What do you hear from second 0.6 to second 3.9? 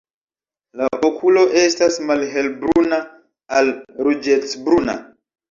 La okulo estas malhelbruna al